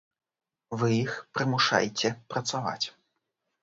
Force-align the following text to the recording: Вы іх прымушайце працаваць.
Вы 0.79 0.89
іх 1.03 1.13
прымушайце 1.37 2.07
працаваць. 2.35 2.85